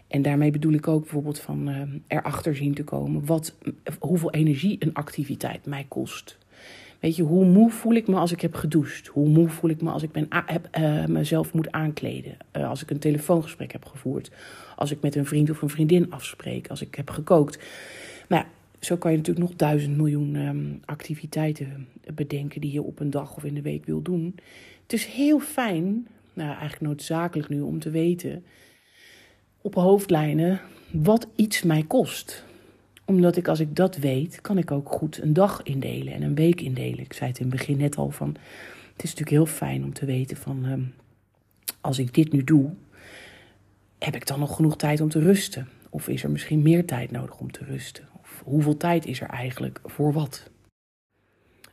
En 0.08 0.22
daarmee 0.22 0.50
bedoel 0.50 0.72
ik 0.72 0.88
ook 0.88 1.00
bijvoorbeeld 1.00 1.40
van 1.40 1.68
uh, 1.68 1.82
erachter 2.06 2.56
zien 2.56 2.74
te 2.74 2.84
komen 2.84 3.26
wat, 3.26 3.54
hoeveel 3.98 4.30
energie 4.30 4.76
een 4.78 4.94
activiteit 4.94 5.66
mij 5.66 5.84
kost. 5.88 6.38
Weet 7.00 7.16
je, 7.16 7.22
hoe 7.22 7.44
moe 7.44 7.70
voel 7.70 7.94
ik 7.94 8.08
me 8.08 8.16
als 8.16 8.32
ik 8.32 8.40
heb 8.40 8.54
gedoucht? 8.54 9.06
Hoe 9.06 9.28
moe 9.28 9.48
voel 9.48 9.70
ik 9.70 9.82
me 9.82 9.90
als 9.90 10.02
ik 10.02 10.12
ben 10.12 10.26
heb, 10.28 10.68
uh, 10.78 11.06
mezelf 11.06 11.52
moet 11.52 11.72
aankleden? 11.72 12.36
Uh, 12.56 12.68
als 12.68 12.82
ik 12.82 12.90
een 12.90 12.98
telefoongesprek 12.98 13.72
heb 13.72 13.84
gevoerd? 13.84 14.30
Als 14.76 14.90
ik 14.90 15.00
met 15.00 15.14
een 15.14 15.26
vriend 15.26 15.50
of 15.50 15.62
een 15.62 15.68
vriendin 15.68 16.10
afspreek? 16.10 16.68
Als 16.68 16.82
ik 16.82 16.94
heb 16.94 17.10
gekookt? 17.10 17.58
Nou, 18.28 18.44
zo 18.84 18.96
kan 18.96 19.10
je 19.10 19.16
natuurlijk 19.16 19.46
nog 19.46 19.56
duizend 19.56 19.96
miljoen 19.96 20.34
um, 20.34 20.80
activiteiten 20.84 21.88
bedenken 22.14 22.60
die 22.60 22.72
je 22.72 22.82
op 22.82 23.00
een 23.00 23.10
dag 23.10 23.36
of 23.36 23.44
in 23.44 23.54
de 23.54 23.62
week 23.62 23.84
wil 23.84 24.02
doen. 24.02 24.34
Het 24.82 24.92
is 24.92 25.04
heel 25.04 25.40
fijn, 25.40 26.06
nou 26.32 26.50
eigenlijk 26.50 26.80
noodzakelijk 26.80 27.48
nu 27.48 27.60
om 27.60 27.78
te 27.78 27.90
weten 27.90 28.44
op 29.60 29.74
hoofdlijnen 29.74 30.60
wat 30.90 31.28
iets 31.36 31.62
mij 31.62 31.82
kost 31.82 32.44
omdat 33.04 33.36
ik 33.36 33.48
als 33.48 33.60
ik 33.60 33.76
dat 33.76 33.96
weet, 33.96 34.40
kan 34.40 34.58
ik 34.58 34.70
ook 34.70 34.88
goed 34.88 35.22
een 35.22 35.32
dag 35.32 35.62
indelen 35.62 36.12
en 36.12 36.22
een 36.22 36.34
week 36.34 36.60
indelen. 36.60 36.98
Ik 36.98 37.12
zei 37.12 37.30
het 37.30 37.38
in 37.38 37.46
het 37.46 37.56
begin 37.56 37.76
net 37.76 37.96
al 37.96 38.10
van, 38.10 38.28
het 38.92 39.02
is 39.02 39.10
natuurlijk 39.10 39.30
heel 39.30 39.46
fijn 39.46 39.84
om 39.84 39.92
te 39.92 40.04
weten 40.04 40.36
van, 40.36 40.64
um, 40.64 40.94
als 41.80 41.98
ik 41.98 42.14
dit 42.14 42.32
nu 42.32 42.44
doe, 42.44 42.70
heb 43.98 44.14
ik 44.14 44.26
dan 44.26 44.38
nog 44.38 44.56
genoeg 44.56 44.76
tijd 44.76 45.00
om 45.00 45.08
te 45.08 45.20
rusten? 45.20 45.68
Of 45.90 46.08
is 46.08 46.24
er 46.24 46.30
misschien 46.30 46.62
meer 46.62 46.86
tijd 46.86 47.10
nodig 47.10 47.38
om 47.38 47.50
te 47.50 47.64
rusten? 47.64 48.04
Hoeveel 48.44 48.76
tijd 48.76 49.06
is 49.06 49.20
er 49.20 49.28
eigenlijk 49.28 49.80
voor 49.84 50.12
wat? 50.12 50.50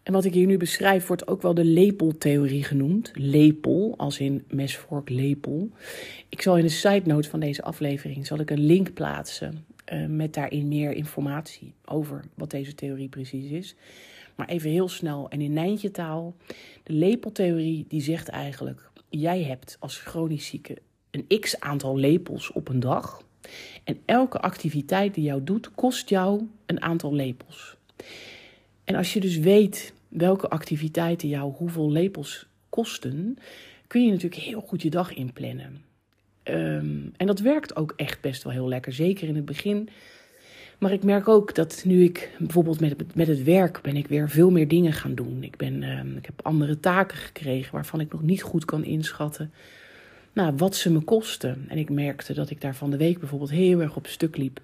En 0.03 0.13
wat 0.13 0.25
ik 0.25 0.33
hier 0.33 0.45
nu 0.45 0.57
beschrijf 0.57 1.07
wordt 1.07 1.27
ook 1.27 1.41
wel 1.41 1.53
de 1.53 1.65
lepeltheorie 1.65 2.63
genoemd. 2.63 3.11
Lepel, 3.13 3.93
als 3.97 4.19
in 4.19 4.43
mesvork 4.47 5.09
lepel. 5.09 5.69
Ik 6.29 6.41
zal 6.41 6.57
in 6.57 6.63
de 6.63 6.69
side 6.69 7.01
note 7.05 7.29
van 7.29 7.39
deze 7.39 7.61
aflevering 7.61 8.27
zal 8.27 8.39
ik 8.39 8.49
een 8.49 8.65
link 8.65 8.93
plaatsen 8.93 9.65
uh, 9.93 10.05
met 10.05 10.33
daarin 10.33 10.67
meer 10.67 10.91
informatie 10.91 11.73
over 11.85 12.23
wat 12.33 12.51
deze 12.51 12.75
theorie 12.75 13.09
precies 13.09 13.51
is. 13.51 13.75
Maar 14.35 14.47
even 14.47 14.69
heel 14.69 14.89
snel 14.89 15.29
en 15.29 15.41
in 15.41 15.53
Nijntje 15.53 15.91
taal. 15.91 16.35
De 16.83 16.93
lepeltheorie 16.93 17.85
die 17.87 18.01
zegt 18.01 18.27
eigenlijk: 18.27 18.89
jij 19.09 19.43
hebt 19.43 19.77
als 19.79 19.97
chronisch 19.97 20.47
zieke 20.47 20.77
een 21.11 21.39
x 21.39 21.59
aantal 21.59 21.97
lepels 21.97 22.51
op 22.51 22.67
een 22.67 22.79
dag. 22.79 23.23
En 23.83 23.99
elke 24.05 24.39
activiteit 24.39 25.13
die 25.13 25.23
jou 25.23 25.43
doet, 25.43 25.71
kost 25.71 26.09
jou 26.09 26.47
een 26.65 26.81
aantal 26.81 27.13
lepels. 27.13 27.77
En 28.83 28.95
als 28.95 29.13
je 29.13 29.19
dus 29.19 29.37
weet 29.37 29.93
welke 30.07 30.49
activiteiten 30.49 31.27
jou 31.27 31.53
hoeveel 31.53 31.91
lepels 31.91 32.47
kosten, 32.69 33.37
kun 33.87 34.05
je 34.05 34.11
natuurlijk 34.11 34.41
heel 34.41 34.61
goed 34.61 34.81
je 34.81 34.89
dag 34.89 35.13
inplannen. 35.13 35.83
Um, 36.43 37.13
en 37.17 37.27
dat 37.27 37.39
werkt 37.39 37.75
ook 37.75 37.93
echt 37.95 38.21
best 38.21 38.43
wel 38.43 38.53
heel 38.53 38.67
lekker, 38.67 38.93
zeker 38.93 39.27
in 39.27 39.35
het 39.35 39.45
begin. 39.45 39.89
Maar 40.79 40.91
ik 40.91 41.03
merk 41.03 41.27
ook 41.27 41.55
dat 41.55 41.81
nu 41.85 42.03
ik 42.03 42.29
bijvoorbeeld 42.37 42.79
met, 42.79 43.15
met 43.15 43.27
het 43.27 43.43
werk 43.43 43.81
ben 43.81 43.95
ik 43.95 44.07
weer 44.07 44.29
veel 44.29 44.51
meer 44.51 44.67
dingen 44.67 44.93
gaan 44.93 45.15
doen. 45.15 45.43
Ik, 45.43 45.57
ben, 45.57 45.83
um, 45.83 46.17
ik 46.17 46.25
heb 46.25 46.39
andere 46.45 46.79
taken 46.79 47.17
gekregen 47.17 47.73
waarvan 47.73 47.99
ik 47.99 48.11
nog 48.11 48.21
niet 48.21 48.41
goed 48.41 48.65
kan 48.65 48.83
inschatten 48.83 49.53
nou, 50.33 50.53
wat 50.57 50.75
ze 50.75 50.91
me 50.91 50.99
kosten. 50.99 51.65
En 51.67 51.77
ik 51.77 51.89
merkte 51.89 52.33
dat 52.33 52.49
ik 52.49 52.61
daar 52.61 52.75
van 52.75 52.91
de 52.91 52.97
week 52.97 53.19
bijvoorbeeld 53.19 53.51
heel 53.51 53.81
erg 53.81 53.95
op 53.95 54.07
stuk 54.07 54.37
liep. 54.37 54.59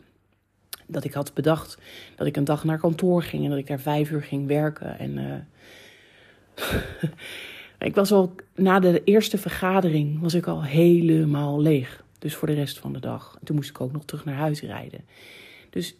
Dat 0.87 1.03
ik 1.03 1.13
had 1.13 1.33
bedacht 1.33 1.77
dat 2.15 2.27
ik 2.27 2.35
een 2.37 2.43
dag 2.43 2.63
naar 2.63 2.79
kantoor 2.79 3.23
ging 3.23 3.43
en 3.43 3.49
dat 3.49 3.59
ik 3.59 3.67
daar 3.67 3.79
vijf 3.79 4.11
uur 4.11 4.23
ging 4.23 4.47
werken. 4.47 4.99
En 4.99 5.17
uh, 5.17 5.33
Ik 7.79 7.95
was 7.95 8.11
al 8.11 8.35
na 8.55 8.79
de 8.79 9.03
eerste 9.03 9.37
vergadering 9.37 10.19
was 10.19 10.33
ik 10.33 10.47
al 10.47 10.63
helemaal 10.63 11.61
leeg. 11.61 12.03
Dus 12.19 12.35
voor 12.35 12.47
de 12.47 12.53
rest 12.53 12.79
van 12.79 12.93
de 12.93 12.99
dag. 12.99 13.37
toen 13.43 13.55
moest 13.55 13.69
ik 13.69 13.81
ook 13.81 13.91
nog 13.91 14.05
terug 14.05 14.25
naar 14.25 14.35
huis 14.35 14.61
rijden. 14.61 15.01
Dus 15.69 15.95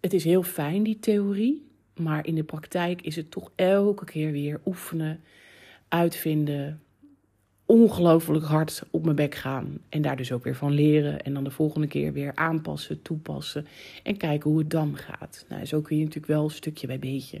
het 0.00 0.12
is 0.12 0.24
heel 0.24 0.42
fijn, 0.42 0.82
die 0.82 0.98
theorie. 0.98 1.66
Maar 1.94 2.26
in 2.26 2.34
de 2.34 2.42
praktijk 2.42 3.02
is 3.02 3.16
het 3.16 3.30
toch 3.30 3.50
elke 3.54 4.04
keer 4.04 4.32
weer 4.32 4.60
oefenen, 4.66 5.20
uitvinden, 5.88 6.82
ongelooflijk 7.74 8.44
hard 8.44 8.82
op 8.90 9.04
mijn 9.04 9.16
bek 9.16 9.34
gaan. 9.34 9.78
En 9.88 10.02
daar 10.02 10.16
dus 10.16 10.32
ook 10.32 10.44
weer 10.44 10.56
van 10.56 10.72
leren. 10.72 11.22
En 11.22 11.34
dan 11.34 11.44
de 11.44 11.50
volgende 11.50 11.86
keer 11.86 12.12
weer 12.12 12.32
aanpassen, 12.34 13.02
toepassen. 13.02 13.66
En 14.02 14.16
kijken 14.16 14.50
hoe 14.50 14.58
het 14.58 14.70
dan 14.70 14.96
gaat. 14.96 15.44
Nou, 15.48 15.64
zo 15.64 15.80
kun 15.80 15.96
je 15.96 16.04
natuurlijk 16.04 16.32
wel 16.32 16.50
stukje 16.50 16.86
bij 16.86 16.98
beetje. 16.98 17.40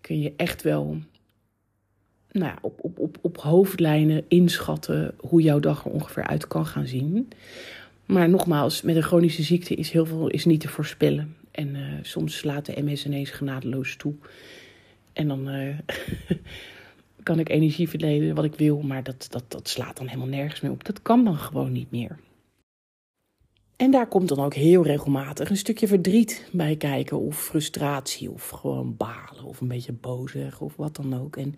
Kun 0.00 0.20
je 0.20 0.32
echt 0.36 0.62
wel 0.62 0.98
nou 2.30 2.46
ja, 2.46 2.58
op, 2.60 2.78
op, 2.84 2.98
op, 2.98 3.18
op 3.20 3.36
hoofdlijnen 3.36 4.24
inschatten 4.28 5.14
hoe 5.16 5.42
jouw 5.42 5.60
dag 5.60 5.84
er 5.84 5.90
ongeveer 5.90 6.26
uit 6.26 6.46
kan 6.46 6.66
gaan 6.66 6.86
zien. 6.86 7.28
Maar 8.06 8.28
nogmaals, 8.28 8.82
met 8.82 8.96
een 8.96 9.02
chronische 9.02 9.42
ziekte 9.42 9.74
is 9.74 9.90
heel 9.90 10.06
veel 10.06 10.28
is 10.28 10.44
niet 10.44 10.60
te 10.60 10.68
voorspellen. 10.68 11.36
En 11.50 11.74
uh, 11.74 11.82
soms 12.02 12.36
slaat 12.36 12.66
de 12.66 12.82
MS 12.82 13.06
ineens 13.06 13.30
genadeloos 13.30 13.96
toe. 13.96 14.14
En 15.12 15.28
dan 15.28 15.48
uh, 15.48 15.78
kan 17.24 17.38
ik 17.38 17.48
energie 17.48 17.88
verdelen 17.88 18.34
wat 18.34 18.44
ik 18.44 18.54
wil, 18.54 18.80
maar 18.80 19.02
dat, 19.02 19.26
dat, 19.30 19.44
dat 19.48 19.68
slaat 19.68 19.96
dan 19.96 20.06
helemaal 20.06 20.28
nergens 20.28 20.60
meer 20.60 20.70
op. 20.70 20.84
Dat 20.84 21.02
kan 21.02 21.24
dan 21.24 21.36
gewoon 21.36 21.72
niet 21.72 21.90
meer. 21.90 22.18
En 23.76 23.90
daar 23.90 24.08
komt 24.08 24.28
dan 24.28 24.40
ook 24.40 24.54
heel 24.54 24.82
regelmatig 24.82 25.50
een 25.50 25.56
stukje 25.56 25.86
verdriet 25.86 26.48
bij 26.52 26.76
kijken, 26.76 27.20
of 27.20 27.44
frustratie, 27.44 28.30
of 28.30 28.48
gewoon 28.48 28.96
balen, 28.96 29.44
of 29.44 29.60
een 29.60 29.68
beetje 29.68 29.92
boos 29.92 30.34
of 30.58 30.76
wat 30.76 30.96
dan 30.96 31.14
ook. 31.20 31.36
En 31.36 31.54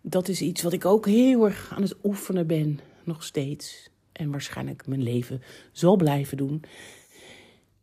dat 0.00 0.28
is 0.28 0.40
iets 0.40 0.62
wat 0.62 0.72
ik 0.72 0.84
ook 0.84 1.06
heel 1.06 1.44
erg 1.44 1.72
aan 1.74 1.82
het 1.82 1.96
oefenen 2.04 2.46
ben, 2.46 2.80
nog 3.04 3.24
steeds. 3.24 3.90
En 4.12 4.30
waarschijnlijk 4.30 4.86
mijn 4.86 5.02
leven 5.02 5.42
zal 5.72 5.96
blijven 5.96 6.36
doen. 6.36 6.62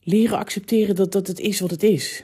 Leren 0.03 0.37
accepteren 0.37 0.95
dat, 0.95 1.11
dat 1.11 1.27
het 1.27 1.39
is 1.39 1.59
wat 1.59 1.71
het 1.71 1.83
is. 1.83 2.23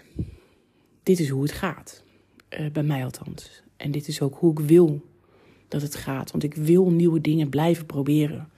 Dit 1.03 1.19
is 1.19 1.29
hoe 1.29 1.41
het 1.41 1.51
gaat. 1.51 2.03
Uh, 2.49 2.71
bij 2.71 2.83
mij 2.83 3.03
althans. 3.03 3.61
En 3.77 3.91
dit 3.91 4.07
is 4.07 4.21
ook 4.21 4.35
hoe 4.35 4.51
ik 4.51 4.59
wil 4.59 5.01
dat 5.67 5.81
het 5.81 5.95
gaat. 5.95 6.31
Want 6.31 6.43
ik 6.43 6.53
wil 6.53 6.89
nieuwe 6.89 7.21
dingen 7.21 7.49
blijven 7.49 7.85
proberen. 7.85 8.49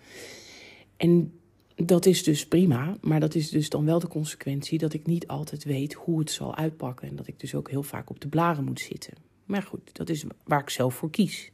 En 0.97 1.33
dat 1.75 2.05
is 2.05 2.23
dus 2.23 2.47
prima. 2.47 2.97
Maar 3.01 3.19
dat 3.19 3.35
is 3.35 3.49
dus 3.49 3.69
dan 3.69 3.85
wel 3.85 3.99
de 3.99 4.07
consequentie 4.07 4.77
dat 4.77 4.93
ik 4.93 5.05
niet 5.05 5.27
altijd 5.27 5.63
weet 5.63 5.93
hoe 5.93 6.19
het 6.19 6.31
zal 6.31 6.55
uitpakken. 6.55 7.07
En 7.07 7.15
dat 7.15 7.27
ik 7.27 7.39
dus 7.39 7.55
ook 7.55 7.69
heel 7.69 7.83
vaak 7.83 8.09
op 8.09 8.19
de 8.19 8.27
blaren 8.27 8.63
moet 8.63 8.79
zitten. 8.79 9.13
Maar 9.45 9.63
goed, 9.63 9.89
dat 9.93 10.09
is 10.09 10.23
waar 10.43 10.61
ik 10.61 10.69
zelf 10.69 10.95
voor 10.95 11.09
kies. 11.09 11.51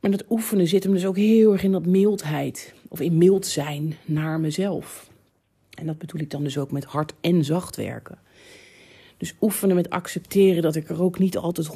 Maar 0.00 0.10
dat 0.10 0.24
oefenen 0.30 0.68
zit 0.68 0.82
hem 0.82 0.92
dus 0.92 1.06
ook 1.06 1.16
heel 1.16 1.52
erg 1.52 1.62
in 1.62 1.72
dat 1.72 1.86
mildheid. 1.86 2.74
Of 2.88 3.00
in 3.00 3.18
mild 3.18 3.46
zijn 3.46 3.94
naar 4.04 4.40
mezelf. 4.40 5.10
En 5.70 5.86
dat 5.86 5.98
bedoel 5.98 6.20
ik 6.20 6.30
dan 6.30 6.42
dus 6.42 6.58
ook 6.58 6.70
met 6.70 6.84
hard 6.84 7.14
en 7.20 7.44
zacht 7.44 7.76
werken. 7.76 8.18
Dus 9.22 9.34
oefenen 9.40 9.76
met 9.76 9.90
accepteren 9.90 10.62
dat 10.62 10.76
ik 10.76 10.88
er 10.88 11.02
ook 11.02 11.18
niet 11.18 11.36
altijd 11.36 11.68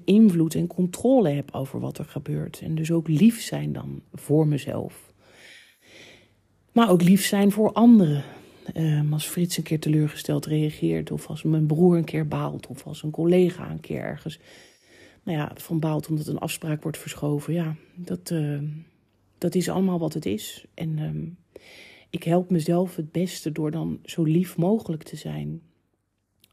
100% 0.00 0.04
invloed 0.04 0.54
en 0.54 0.66
controle 0.66 1.28
heb 1.28 1.54
over 1.54 1.80
wat 1.80 1.98
er 1.98 2.04
gebeurt. 2.04 2.60
En 2.60 2.74
dus 2.74 2.90
ook 2.90 3.08
lief 3.08 3.42
zijn 3.42 3.72
dan 3.72 4.02
voor 4.12 4.46
mezelf. 4.46 5.12
Maar 6.72 6.90
ook 6.90 7.02
lief 7.02 7.24
zijn 7.24 7.52
voor 7.52 7.72
anderen. 7.72 8.24
Um, 8.74 9.12
als 9.12 9.26
Frits 9.26 9.56
een 9.56 9.62
keer 9.62 9.80
teleurgesteld 9.80 10.46
reageert, 10.46 11.10
of 11.10 11.26
als 11.26 11.42
mijn 11.42 11.66
broer 11.66 11.96
een 11.96 12.04
keer 12.04 12.28
baalt, 12.28 12.66
of 12.66 12.86
als 12.86 13.02
een 13.02 13.10
collega 13.10 13.70
een 13.70 13.80
keer 13.80 14.00
ergens 14.00 14.38
nou 15.22 15.38
ja, 15.38 15.52
van 15.54 15.78
baalt 15.78 16.08
omdat 16.08 16.26
een 16.26 16.38
afspraak 16.38 16.82
wordt 16.82 16.98
verschoven. 16.98 17.52
Ja, 17.52 17.76
dat, 17.94 18.30
uh, 18.30 18.58
dat 19.38 19.54
is 19.54 19.68
allemaal 19.68 19.98
wat 19.98 20.14
het 20.14 20.26
is. 20.26 20.64
En 20.74 20.98
um, 20.98 21.36
ik 22.10 22.22
help 22.22 22.50
mezelf 22.50 22.96
het 22.96 23.12
beste 23.12 23.52
door 23.52 23.70
dan 23.70 23.98
zo 24.04 24.22
lief 24.22 24.56
mogelijk 24.56 25.02
te 25.02 25.16
zijn 25.16 25.62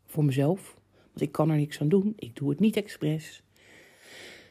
voor 0.07 0.25
mezelf. 0.25 0.75
Want 1.07 1.21
ik 1.21 1.31
kan 1.31 1.49
er 1.49 1.57
niks 1.57 1.81
aan 1.81 1.89
doen. 1.89 2.13
Ik 2.15 2.35
doe 2.35 2.49
het 2.49 2.59
niet 2.59 2.75
expres. 2.75 3.43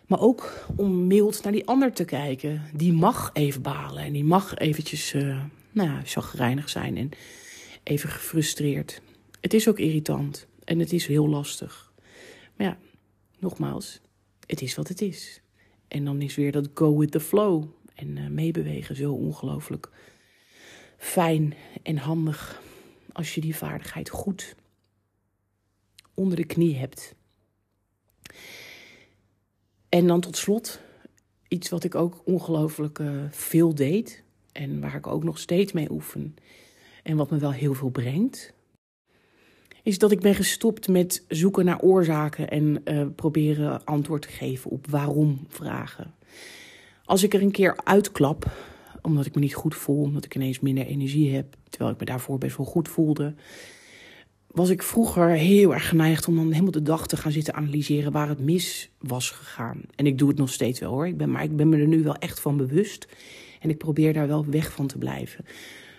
Maar 0.06 0.20
ook 0.20 0.66
om 0.76 1.06
mild 1.06 1.42
naar 1.42 1.52
die 1.52 1.66
ander 1.66 1.92
te 1.92 2.04
kijken. 2.04 2.62
Die 2.74 2.92
mag 2.92 3.30
even 3.32 3.62
balen 3.62 4.02
en 4.02 4.12
die 4.12 4.24
mag 4.24 4.54
eventjes, 4.54 5.14
uh, 5.14 5.44
nou 5.72 5.88
ja, 5.88 6.00
chagrijnig 6.04 6.68
zijn. 6.68 6.96
En 6.96 7.10
even 7.82 8.08
gefrustreerd. 8.08 9.02
Het 9.40 9.54
is 9.54 9.68
ook 9.68 9.78
irritant 9.78 10.46
en 10.64 10.78
het 10.78 10.92
is 10.92 11.06
heel 11.06 11.28
lastig. 11.28 11.92
Maar 12.56 12.66
ja, 12.66 12.78
nogmaals, 13.38 14.00
het 14.46 14.62
is 14.62 14.74
wat 14.74 14.88
het 14.88 15.00
is. 15.00 15.40
En 15.88 16.04
dan 16.04 16.22
is 16.22 16.34
weer 16.34 16.52
dat 16.52 16.68
go 16.74 16.98
with 16.98 17.10
the 17.10 17.20
flow 17.20 17.64
en 17.94 18.16
uh, 18.16 18.28
meebewegen 18.28 18.96
zo 18.96 19.12
ongelooflijk 19.12 19.90
fijn 20.98 21.54
en 21.82 21.96
handig 21.96 22.62
als 23.12 23.34
je 23.34 23.40
die 23.40 23.56
vaardigheid 23.56 24.08
goed 24.08 24.54
onder 26.16 26.36
de 26.36 26.44
knie 26.44 26.76
hebt. 26.76 27.14
En 29.88 30.06
dan 30.06 30.20
tot 30.20 30.36
slot 30.36 30.80
iets 31.48 31.68
wat 31.68 31.84
ik 31.84 31.94
ook 31.94 32.22
ongelooflijk 32.24 32.98
uh, 32.98 33.22
veel 33.30 33.74
deed 33.74 34.22
en 34.52 34.80
waar 34.80 34.94
ik 34.94 35.06
ook 35.06 35.24
nog 35.24 35.38
steeds 35.38 35.72
mee 35.72 35.90
oefen 35.90 36.36
en 37.02 37.16
wat 37.16 37.30
me 37.30 37.38
wel 37.38 37.52
heel 37.52 37.74
veel 37.74 37.90
brengt, 37.90 38.54
is 39.82 39.98
dat 39.98 40.10
ik 40.10 40.20
ben 40.20 40.34
gestopt 40.34 40.88
met 40.88 41.24
zoeken 41.28 41.64
naar 41.64 41.80
oorzaken 41.80 42.50
en 42.50 42.80
uh, 42.84 43.06
proberen 43.16 43.84
antwoord 43.84 44.22
te 44.22 44.28
geven 44.28 44.70
op 44.70 44.86
waarom 44.86 45.44
vragen. 45.48 46.14
Als 47.04 47.22
ik 47.22 47.34
er 47.34 47.42
een 47.42 47.50
keer 47.50 47.80
uitklap, 47.84 48.50
omdat 49.02 49.26
ik 49.26 49.34
me 49.34 49.40
niet 49.40 49.54
goed 49.54 49.74
voel, 49.74 50.02
omdat 50.02 50.24
ik 50.24 50.34
ineens 50.34 50.60
minder 50.60 50.86
energie 50.86 51.34
heb, 51.34 51.56
terwijl 51.68 51.92
ik 51.92 51.98
me 51.98 52.04
daarvoor 52.04 52.38
best 52.38 52.56
wel 52.56 52.66
goed 52.66 52.88
voelde, 52.88 53.34
was 54.56 54.70
ik 54.70 54.82
vroeger 54.82 55.28
heel 55.28 55.74
erg 55.74 55.88
geneigd 55.88 56.28
om 56.28 56.36
dan 56.36 56.50
helemaal 56.50 56.70
de 56.70 56.82
dag 56.82 57.06
te 57.06 57.16
gaan 57.16 57.32
zitten 57.32 57.54
analyseren 57.54 58.12
waar 58.12 58.28
het 58.28 58.40
mis 58.40 58.90
was 58.98 59.30
gegaan. 59.30 59.80
En 59.94 60.06
ik 60.06 60.18
doe 60.18 60.28
het 60.28 60.38
nog 60.38 60.52
steeds 60.52 60.80
wel 60.80 60.90
hoor. 60.90 61.06
Ik 61.06 61.16
ben, 61.16 61.30
maar 61.30 61.42
ik 61.42 61.56
ben 61.56 61.68
me 61.68 61.76
er 61.76 61.86
nu 61.86 62.02
wel 62.02 62.16
echt 62.16 62.40
van 62.40 62.56
bewust. 62.56 63.08
En 63.60 63.70
ik 63.70 63.78
probeer 63.78 64.12
daar 64.12 64.26
wel 64.26 64.44
weg 64.46 64.72
van 64.72 64.86
te 64.86 64.98
blijven. 64.98 65.44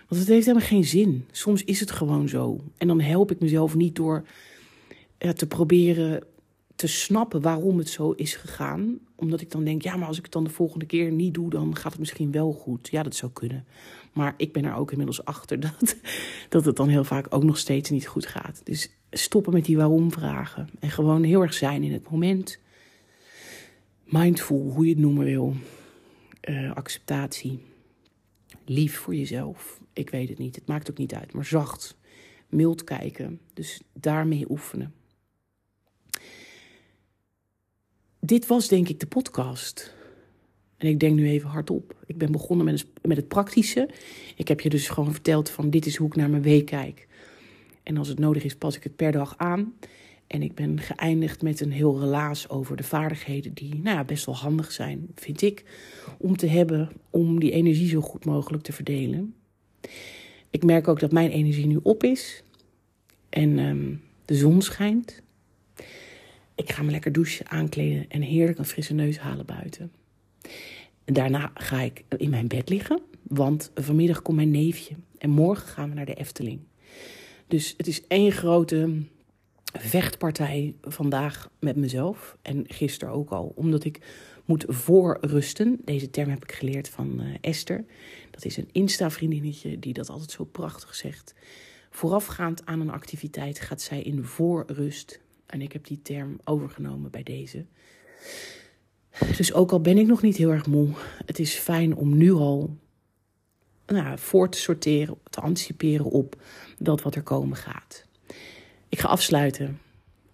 Want 0.08 0.22
het 0.22 0.30
heeft 0.30 0.46
helemaal 0.46 0.68
geen 0.68 0.84
zin. 0.84 1.26
Soms 1.32 1.64
is 1.64 1.80
het 1.80 1.92
gewoon 1.92 2.30
zo. 2.30 2.60
En 2.78 2.88
dan 2.88 3.00
help 3.00 3.32
ik 3.32 3.40
mezelf 3.40 3.76
niet 3.76 3.96
door 3.96 4.26
te 5.36 5.48
proberen 5.48 6.24
te 6.78 6.88
snappen 6.88 7.42
waarom 7.42 7.78
het 7.78 7.90
zo 7.90 8.12
is 8.12 8.36
gegaan. 8.36 9.00
Omdat 9.16 9.42
ik 9.42 9.52
dan 9.52 9.64
denk, 9.64 9.82
ja, 9.82 9.96
maar 9.96 10.08
als 10.08 10.18
ik 10.18 10.24
het 10.24 10.32
dan 10.32 10.44
de 10.44 10.50
volgende 10.50 10.86
keer 10.86 11.12
niet 11.12 11.34
doe, 11.34 11.50
dan 11.50 11.76
gaat 11.76 11.92
het 11.92 12.00
misschien 12.00 12.32
wel 12.32 12.52
goed. 12.52 12.88
Ja, 12.92 13.04
dat 13.04 13.16
zou 13.16 13.32
kunnen. 13.32 13.66
Maar 14.14 14.34
ik 14.38 14.54
ben 14.54 14.66
er 14.66 14.76
ook 14.76 14.92
inmiddels 14.92 15.26
achter 15.26 15.60
dat, 15.80 15.96
dat 16.50 16.66
het 16.66 16.76
dan 16.76 16.88
heel 16.88 17.04
vaak 17.04 17.26
ook 17.30 17.44
nog 17.44 17.58
steeds 17.58 17.90
niet 17.90 18.08
goed 18.08 18.26
gaat. 18.26 18.62
Dus 18.64 18.92
stoppen 19.12 19.54
met 19.54 19.66
die 19.66 19.78
waarom-vragen. 19.78 20.70
En 20.80 20.90
gewoon 20.90 21.24
heel 21.24 21.42
erg 21.42 21.54
zijn 21.54 21.84
in 21.84 21.94
het 21.94 22.10
moment. 22.10 22.60
Mindful, 24.04 24.72
hoe 24.74 24.86
je 24.86 24.92
het 24.92 25.02
noemen 25.02 25.26
wil. 25.26 25.56
Uh, 26.50 26.74
acceptatie. 26.74 27.60
Lief 28.66 28.98
voor 28.98 29.16
jezelf. 29.16 29.80
Ik 29.94 30.10
weet 30.10 30.30
het 30.30 30.38
niet. 30.38 30.56
Het 30.56 30.68
maakt 30.68 30.90
ook 30.90 30.98
niet 30.98 31.14
uit. 31.14 31.34
Maar 31.34 31.46
zacht. 31.46 31.98
Mild 32.50 32.84
kijken. 32.84 33.40
Dus 33.54 33.82
daarmee 33.94 34.46
oefenen. 34.50 34.94
Dit 38.28 38.48
was 38.48 38.68
denk 38.68 38.90
ik 38.90 39.00
de 39.00 39.08
podcast. 39.08 39.96
En 40.78 40.88
ik 40.88 41.00
denk 41.00 41.16
nu 41.16 41.30
even 41.30 41.50
hardop. 41.50 41.96
Ik 42.06 42.18
ben 42.18 42.32
begonnen 42.32 42.66
met, 43.02 43.18
het 43.18 43.28
praktische. 43.28 43.90
Ik 44.36 44.48
heb 44.48 44.60
je 44.60 44.70
dus 44.70 44.90
gewoon 44.90 45.12
verteld 45.12 45.50
van 45.50 45.70
dit 45.70 45.86
is 45.86 45.96
hoe 45.96 46.08
ik 46.08 46.16
naar 46.16 46.30
mijn 46.30 46.42
week 46.42 46.66
kijk. 46.66 47.08
En 47.84 47.98
als 47.98 48.08
het 48.08 48.20
nodig 48.20 48.44
is, 48.44 48.56
pas 48.56 48.76
ik 48.76 48.84
het 48.84 48.96
per 48.96 49.12
dag 49.12 49.38
aan. 49.38 49.74
En 50.28 50.42
ik 50.42 50.56
ben 50.56 50.80
geëindigd 50.80 51.42
met 51.42 51.60
een 51.60 51.72
heel 51.72 52.00
relaas 52.00 52.50
over 52.50 52.76
de 52.76 52.84
vaardigheden 52.84 53.54
die 53.54 53.76
nou 53.76 53.98
ja, 53.98 54.04
best 54.04 54.26
wel 54.26 54.36
handig 54.36 54.72
zijn, 54.72 55.08
vind 55.16 55.42
ik, 55.42 55.64
om 56.18 56.38
te 56.38 56.48
hebben 56.48 56.92
om 57.10 57.40
die 57.40 57.52
energie 57.52 57.90
zo 57.90 58.02
goed 58.02 58.26
mogelijk 58.26 58.64
te 58.64 58.74
verdelen. 58.74 59.34
Ik 60.50 60.64
merk 60.64 60.88
ook 60.88 61.00
dat 61.00 61.12
mijn 61.12 61.32
energie 61.32 61.68
nu 61.68 61.80
op 61.84 62.04
is 62.04 62.44
en 63.30 63.60
um, 63.60 64.02
de 64.26 64.36
zon 64.36 64.62
schijnt. 64.62 65.26
Ik 66.58 66.72
ga 66.72 66.84
me 66.84 66.92
lekker 66.92 67.12
douchen, 67.12 67.50
aankleden 67.50 68.10
en 68.10 68.22
heerlijk 68.22 68.58
een 68.58 68.66
frisse 68.66 68.94
neus 68.94 69.20
halen 69.20 69.46
buiten. 69.46 69.92
En 71.06 71.14
daarna 71.14 71.52
ga 71.54 71.82
ik 71.82 72.04
in 72.18 72.30
mijn 72.30 72.48
bed 72.48 72.70
liggen, 72.70 73.02
want 73.24 73.72
vanmiddag 73.76 74.22
komt 74.22 74.38
mijn 74.38 74.52
neefje 74.52 74.96
en 75.18 75.30
morgen 75.30 75.68
gaan 75.68 75.90
we 75.90 75.96
naar 75.96 76.06
de 76.06 76.14
Efteling. 76.14 76.60
Dus 77.48 77.74
het 77.78 77.88
is 77.88 78.08
één 78.08 78.32
grote 78.32 79.04
vechtpartij 79.74 80.76
vandaag 80.82 81.50
met 81.60 81.76
mezelf 81.76 82.38
en 82.42 82.64
gisteren 82.68 83.14
ook 83.14 83.30
al, 83.30 83.52
omdat 83.56 83.84
ik 83.84 84.02
moet 84.46 84.66
voorrusten. 84.68 85.80
Deze 85.86 86.10
term 86.10 86.30
heb 86.30 86.44
ik 86.44 86.52
geleerd 86.52 86.90
van 86.90 87.22
uh, 87.22 87.36
Esther. 87.42 87.86
Dat 88.32 88.46
is 88.46 88.58
een 88.58 88.70
Insta-vriendinnetje 88.72 89.80
die 89.80 89.94
dat 89.94 90.10
altijd 90.10 90.32
zo 90.32 90.44
prachtig 90.44 90.96
zegt. 90.96 91.34
Voorafgaand 91.90 92.66
aan 92.66 92.80
een 92.80 92.92
activiteit 92.92 93.60
gaat 93.60 93.82
zij 93.82 94.02
in 94.02 94.24
voorrust. 94.24 95.20
En 95.48 95.62
ik 95.62 95.74
heb 95.74 95.88
die 95.88 96.02
term 96.02 96.40
overgenomen 96.44 97.12
bij 97.12 97.24
deze. 97.24 97.66
Dus 99.38 99.54
ook 99.54 99.72
al 99.72 99.82
ben 99.82 99.98
ik 99.98 100.08
nog 100.08 100.22
niet 100.22 100.38
heel 100.38 100.52
erg 100.52 100.66
moe, 100.66 100.90
het 101.26 101.40
is 101.40 101.54
fijn 101.54 101.96
om 101.96 102.18
nu 102.18 102.32
al 102.32 102.78
nou, 103.86 104.20
voor 104.20 104.50
te 104.50 104.58
sorteren, 104.58 105.18
te 105.30 105.42
anticiperen 105.42 106.06
op 106.06 106.42
dat 106.78 107.02
wat 107.02 107.16
er 107.16 107.24
komen 107.24 107.58
gaat. 107.58 108.06
Ik 108.90 109.00
ga 109.00 109.08
afsluiten. 109.08 109.80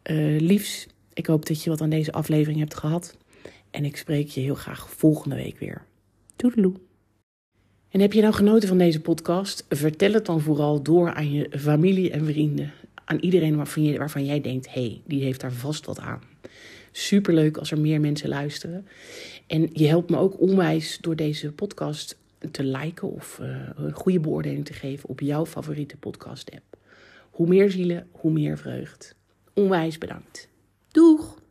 Uh, 0.03 0.39
liefs, 0.39 0.87
ik 1.13 1.25
hoop 1.25 1.45
dat 1.45 1.63
je 1.63 1.69
wat 1.69 1.81
aan 1.81 1.89
deze 1.89 2.11
aflevering 2.11 2.59
hebt 2.59 2.75
gehad. 2.75 3.17
En 3.71 3.85
ik 3.85 3.97
spreek 3.97 4.27
je 4.27 4.41
heel 4.41 4.55
graag 4.55 4.89
volgende 4.89 5.35
week 5.35 5.59
weer. 5.59 5.85
Toedeloe. 6.35 6.73
En 7.89 7.99
heb 7.99 8.13
je 8.13 8.21
nou 8.21 8.33
genoten 8.33 8.67
van 8.67 8.77
deze 8.77 9.01
podcast? 9.01 9.65
Vertel 9.69 10.13
het 10.13 10.25
dan 10.25 10.41
vooral 10.41 10.83
door 10.83 11.13
aan 11.13 11.31
je 11.31 11.49
familie 11.59 12.11
en 12.11 12.25
vrienden. 12.25 12.71
Aan 13.05 13.19
iedereen 13.19 13.55
waarvan, 13.55 13.83
je, 13.83 13.97
waarvan 13.97 14.25
jij 14.25 14.41
denkt, 14.41 14.73
hé, 14.73 14.81
hey, 14.81 15.01
die 15.05 15.23
heeft 15.23 15.41
daar 15.41 15.51
vast 15.51 15.85
wat 15.85 15.99
aan. 15.99 16.21
Superleuk 16.91 17.57
als 17.57 17.71
er 17.71 17.79
meer 17.79 17.99
mensen 17.99 18.29
luisteren. 18.29 18.87
En 19.47 19.69
je 19.73 19.87
helpt 19.87 20.09
me 20.09 20.17
ook 20.17 20.39
onwijs 20.39 20.97
door 21.01 21.15
deze 21.15 21.51
podcast 21.51 22.17
te 22.51 22.63
liken 22.63 23.11
of 23.11 23.39
uh, 23.41 23.69
een 23.75 23.93
goede 23.93 24.19
beoordeling 24.19 24.65
te 24.65 24.73
geven 24.73 25.09
op 25.09 25.19
jouw 25.19 25.45
favoriete 25.45 25.97
podcast 25.97 26.51
app. 26.51 26.77
Hoe 27.29 27.47
meer 27.47 27.71
zielen, 27.71 28.07
hoe 28.11 28.31
meer 28.31 28.57
vreugd. 28.57 29.15
Onwijs 29.53 29.97
bedankt. 29.97 30.49
Doeg! 30.91 31.41